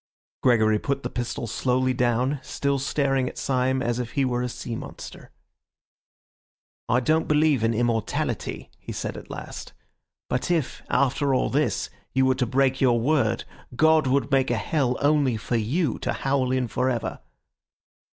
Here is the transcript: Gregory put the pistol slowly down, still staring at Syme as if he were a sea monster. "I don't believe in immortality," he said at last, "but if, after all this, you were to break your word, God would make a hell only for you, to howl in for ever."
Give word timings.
Gregory 0.41 0.79
put 0.79 1.03
the 1.03 1.11
pistol 1.11 1.45
slowly 1.45 1.93
down, 1.93 2.39
still 2.41 2.79
staring 2.79 3.29
at 3.29 3.37
Syme 3.37 3.83
as 3.83 3.99
if 3.99 4.13
he 4.13 4.25
were 4.25 4.41
a 4.41 4.49
sea 4.49 4.75
monster. 4.75 5.29
"I 6.89 7.01
don't 7.01 7.27
believe 7.27 7.63
in 7.63 7.75
immortality," 7.75 8.71
he 8.79 8.93
said 8.93 9.15
at 9.15 9.29
last, 9.29 9.73
"but 10.27 10.49
if, 10.49 10.81
after 10.89 11.35
all 11.35 11.51
this, 11.51 11.91
you 12.13 12.25
were 12.25 12.33
to 12.33 12.47
break 12.47 12.81
your 12.81 12.99
word, 12.99 13.43
God 13.75 14.07
would 14.07 14.31
make 14.31 14.49
a 14.49 14.57
hell 14.57 14.97
only 15.01 15.37
for 15.37 15.55
you, 15.55 15.99
to 15.99 16.13
howl 16.13 16.51
in 16.51 16.67
for 16.67 16.89
ever." 16.89 17.19